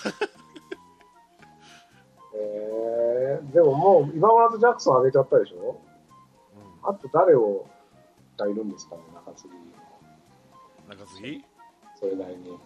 [2.35, 5.81] えー、でももう今村とジャクソン上げちゃったでしょ？
[6.83, 7.66] あと誰を
[8.44, 9.55] がいるんですかね、中継ぎ。
[10.96, 11.44] 中継ぎ？
[11.99, 12.57] それなりに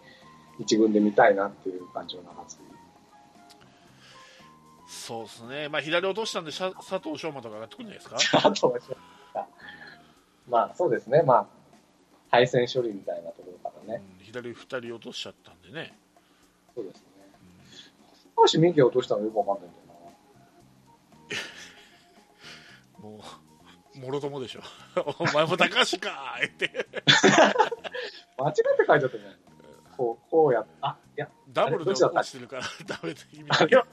[0.59, 2.71] 一軍で見たいなっていう感じの中継ぎ。
[4.87, 8.41] そうですね、まあ、左落としたんで、佐藤翔馬とか上がってくるんじゃないですか？
[8.41, 8.67] 佐藤翔
[9.33, 9.47] 馬。
[10.49, 11.47] まあ、そうですね、まあ、
[12.29, 14.03] 対戦処理みたいなところからね。
[14.19, 14.55] うん、左2
[14.85, 15.97] 人落としちゃったんでね。
[16.75, 17.03] そうですね。
[18.35, 19.83] 高橋美希落としたのよくわかんないんだよ
[23.01, 23.09] な。
[23.09, 23.21] もう、
[23.95, 24.61] もろともでしょ。
[25.19, 26.87] お前も高橋かーって。
[28.37, 29.37] 間違って書いちゃったじゃない
[29.97, 33.71] こう、こうやあ、いや、ダブルで落ちてるから、 ダメで意味ない。
[33.71, 33.85] よ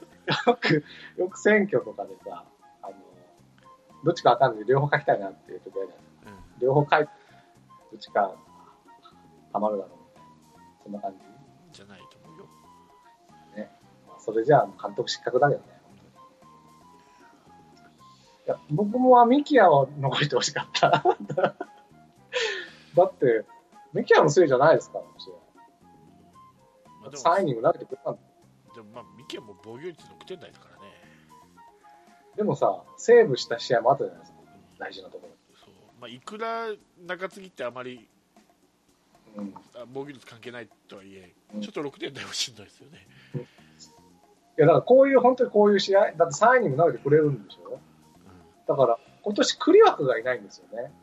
[0.59, 0.83] く、
[1.17, 2.45] よく選挙とかでさ、
[2.81, 2.95] あの、
[4.03, 6.31] どっちかわかんない両方書きたいなっていう時あるじゃないですか。
[6.61, 7.13] 両方書いて、
[7.91, 8.35] どっちか、
[9.51, 10.29] たまるだろうみたいな。
[10.83, 11.11] そんな感
[11.71, 11.77] じ？
[11.77, 12.47] じゃないと思うよ。
[13.55, 13.71] ね。
[14.07, 15.78] まあ、それじゃあ、監督失格だけどね。
[18.69, 21.03] 僕もミキアを残してほしかった。
[22.95, 23.45] だって、
[23.93, 25.39] ミキアのせいじゃないですから、もちろん。
[27.01, 28.19] まあ、3イニング投げてくれたんだ
[28.75, 30.93] でもまあ、ミキはもう防御率6点台だからね。
[32.35, 34.37] でもさ、セーブした試合もあったじゃないですか、
[34.77, 35.33] 大事なところ。
[35.55, 36.67] そうまあ、いくら
[37.05, 38.07] 中継ぎってあまり、
[39.35, 39.53] うん、
[39.93, 43.07] 防御率関係ないとはいえ、うん、ちょっと6点台はしんどいですよね。
[43.35, 47.79] いや、だからこういう、本当にこういう試合、だって3イニング投げてくれるんでしょ、うん、
[48.69, 50.93] だから、今年栗枠がいないんですよね。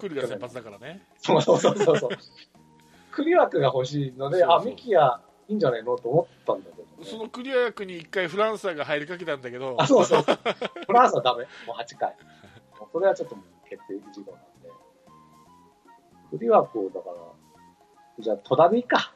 [0.00, 1.06] 栗が先発だからね。
[1.18, 2.10] そうそうそうそう。
[3.12, 10.22] 栗枠が欲しいので、そうそうあ、ミキヤいいんじゃないのと思ったんだけど、ね、そのクリア役に1回フランスが入りかけたんだけど、あ、そうそう。
[10.84, 11.44] フランスはダメ。
[11.64, 12.16] もう8回。
[12.80, 13.36] もうそれはちょっと
[13.68, 14.72] 決定事項なんで。
[16.30, 17.14] クリア枠を、だから、
[18.18, 19.14] じゃあ戸田でいいか。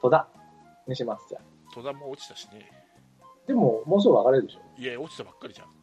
[0.00, 0.26] 戸田
[0.86, 1.74] にします、じゃあ。
[1.74, 2.70] 戸田も落ちたしね。
[3.46, 4.60] でも、もうすぐ上がれるでしょ。
[4.78, 5.77] いや、落ちたばっかりじゃん。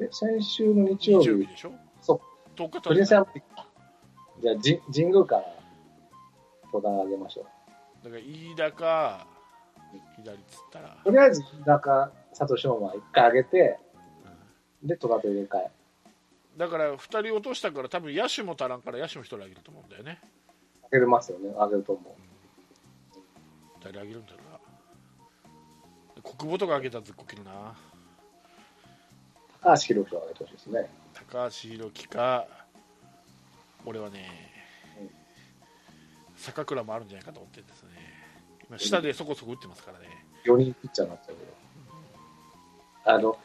[0.00, 1.26] え、先週の日曜日？
[1.26, 1.72] 日曜日でしょ？
[2.00, 2.20] そう。
[2.58, 4.56] 10日とじゃあ、
[4.92, 5.44] 神宮から
[6.72, 7.44] 戸田上げましょう。
[8.04, 9.26] だから飯田か
[10.16, 10.96] 左っつったら。
[11.04, 13.78] とりあえず飯田か佐藤翔馬一回上げて、
[14.82, 15.70] うん、で戸田と入れ替え。
[16.56, 20.20] だから2人落としたから多分野手も足らんから野手も1人上げると思うんだよね。
[20.90, 21.48] 上げますよね。
[21.50, 22.14] 上げると思う、
[23.16, 23.22] うん、
[23.80, 26.32] 誰上げるんだろうな。
[26.38, 27.74] 国母とか上げたらずっこ切るな
[29.62, 32.46] 高橋宏樹を上げてほしいですね高橋宏樹か
[33.84, 34.50] 俺はね
[36.40, 37.90] 坂倉もあるんじゃないかと思ってですね。
[38.66, 40.06] 今、下でそこそこ打ってますからね。
[40.46, 43.14] 4人ピッチャーになっちゃうけど。
[43.14, 43.38] あの、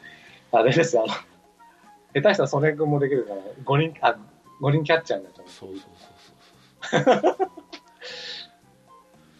[0.52, 4.16] あれですよ、あの、下手したら曽根君もできるから、5人、あ、
[4.62, 5.46] 5人キャッチャーになっちゃう。
[5.48, 5.80] そうそう
[6.90, 7.34] そうそう。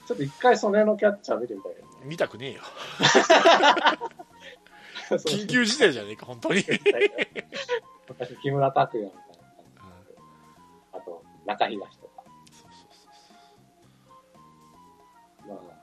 [0.06, 2.60] ちょっと一回曽根のキャッチャー見てみたいけど、ね、見たくねえよ。
[5.10, 6.64] 緊急事態じゃねえか、本当に。
[8.08, 12.06] 私、木村拓哉みたいな感じ、うん、あと、中東と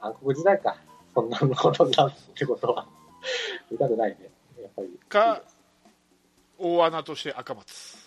[0.03, 0.75] 暗黒時代か。
[1.15, 2.87] そんなことになるってことは。
[3.71, 4.17] 見たくないね。
[4.61, 4.99] やっぱり。
[5.07, 5.41] か、
[6.57, 7.97] 大穴として赤松。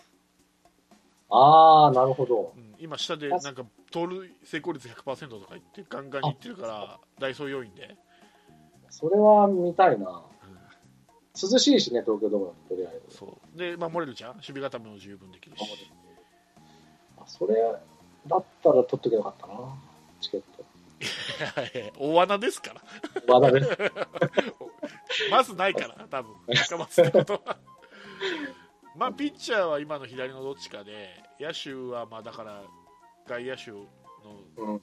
[1.30, 2.52] ああ、なるほど。
[2.56, 7.96] うん、今、下でなんか、盗塁成功率100%とか言って、ガンガンにいってるから、ダイソー要員で。
[8.90, 10.22] それは見たいな。
[11.42, 13.16] うん、涼しいしね、東京ドームとりあえず。
[13.16, 15.90] そうで、守れるじゃん、守備固めも十分できるし。
[17.18, 17.54] あそれ
[18.26, 19.54] だったら取っとけばよかったな、
[20.20, 20.64] チケット。
[21.98, 22.82] 大穴ですから。
[23.26, 23.78] 大穴です。
[25.30, 26.34] まずないから、多分
[26.68, 27.58] 高松ことは。
[28.96, 32.62] まあ、ピッチャーは今の左のどっちかで、野手は、まあ、だから、
[33.26, 34.80] 外野手の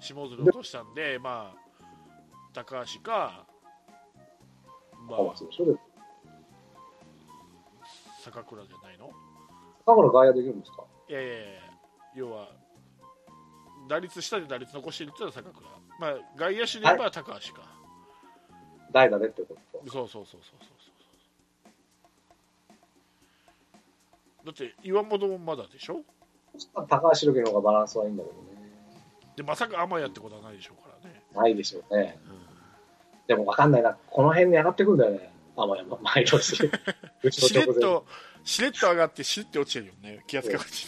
[0.00, 1.82] 下鶴落としたんで、まあ、
[2.52, 3.46] 高橋か、
[5.08, 5.20] まあ、
[8.22, 9.10] 坂倉じゃないの？
[9.84, 10.84] 坂倉外野できるんですか？
[11.08, 11.44] いやいやいや、
[12.14, 12.48] 要は、
[13.88, 17.62] 打率下で打率残してるって言ったら坂倉、まあ、外野手で言えば高橋か、
[18.92, 19.90] 代打でってこと？
[19.90, 20.86] そうそうそうそうそう。
[24.44, 26.00] だって岩本もまだでしょ？
[26.74, 28.42] 高橋宏樹の方がバランスはいいんだけどね。
[29.36, 31.22] でまさか天谷ってことはないでしょうからね。
[31.34, 32.32] ないでしょうね、うん、
[33.26, 33.96] でも分かんないな。
[34.10, 35.32] この辺に上がってくるんだよね。
[35.56, 36.70] 天谷毎年しれっ
[37.74, 38.06] と
[38.42, 40.78] しれっと上がってしれって落ちてるよね気圧かかってに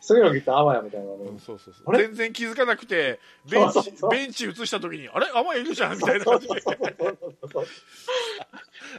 [0.00, 1.12] そういうの聞いたらあわやみたいなね。
[1.30, 1.96] うんそうそうそう。
[1.96, 3.18] 全然気づかなくて
[3.50, 5.26] ベンチベンチ移した時にあれ？
[5.34, 6.24] あわやいるじゃんみたいな。
[6.26, 7.16] 感じであのよ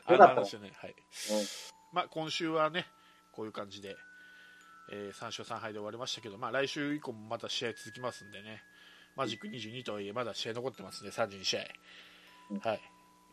[0.07, 0.95] かった話ねはい
[1.93, 2.87] まあ今週はね
[3.31, 3.95] こういう感じで、
[4.91, 8.61] えー3勝3敗で終わりましたけど、まあ、来週以降もまた試合続きますんでね
[9.15, 11.67] マジック22とはいえまだ試合残ってますんで32試合、うん
[12.61, 12.81] はい。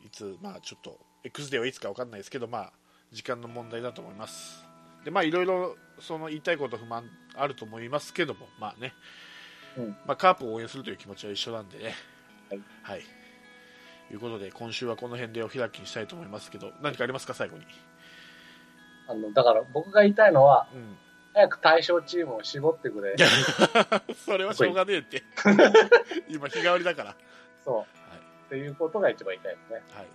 [0.07, 2.73] いつまあちょっと X デーはいつか分かんないですけどまあ
[3.13, 4.65] 時間の問題だと思います。
[5.05, 7.05] でまあいろいろその言いたいこと不満
[7.35, 8.93] あると思いますけどもまあね、
[9.77, 9.89] うん。
[10.07, 11.95] まあ、カープを応援するという気持ちは一緒なんでね。
[12.51, 13.03] はい、はい、
[14.09, 17.65] ということで今週はこの辺でお開きにしたいと思いますけど何かありますか最後に、
[19.09, 20.97] あの、だから僕が言いたいのは、うん、
[21.35, 23.15] 早く対象チームを絞ってくれ。
[24.25, 25.23] それはしょうがねえって。
[26.29, 27.17] 今日替わりだから。
[27.65, 28.04] そう。
[28.51, 29.83] はいっていうことが一番言いたいですね。
[29.91, 30.07] はい、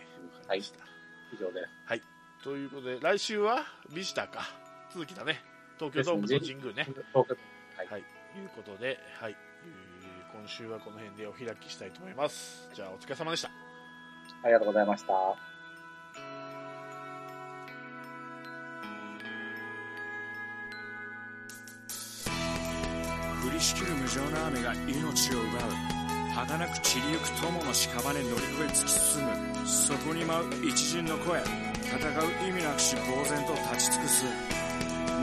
[0.47, 0.59] はい。
[0.59, 1.65] 以上で
[1.97, 2.43] す。
[2.43, 3.63] ということで来週は
[3.93, 4.41] ビジターか。
[4.93, 5.41] 続きだね。
[5.77, 6.87] 東京ドームと神宮ね。
[7.13, 7.87] はい。
[7.87, 8.01] はい。
[8.01, 8.03] い
[8.45, 9.31] うことではい。
[9.31, 9.99] えー
[10.31, 12.69] 今週はこの辺でお開きしたいと思います。
[12.73, 13.49] じゃあお疲れ様でした。
[14.43, 15.13] ありがとうございました。
[23.43, 25.57] 降りしきる無情な雨が命を奪
[25.95, 25.98] う
[26.35, 29.67] 儚く散りゆく友の屍乗り越え突き進む。
[29.67, 34.25] そこに舞う一陣の声戦う意味なくし呆然と立ち尽くす。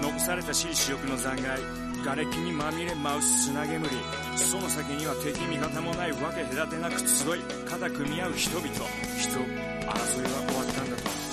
[0.03, 1.63] 残されたしい死力の残骸
[2.05, 3.89] 瓦礫にまみれ舞う砂煙。
[4.37, 8.69] その先には敵味方もないわけ隔てなく集い肩組み合う人々。
[8.69, 8.83] 人争
[9.41, 9.45] い
[9.87, 11.16] は終わったんだと。